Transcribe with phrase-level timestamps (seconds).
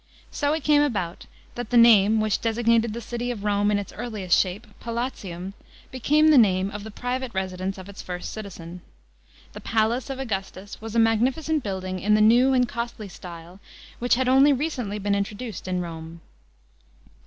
[0.31, 3.93] So it came about that the name which designated the city of Rome in i'S
[3.93, 5.53] earliest shape, Palatium,
[5.91, 8.81] became the name of the private residence of its first citizen.
[9.53, 13.59] The palace of Augustus was a magnificent building in the new and costly style
[14.01, 16.21] whicu had only recently b^en introduced in Rome.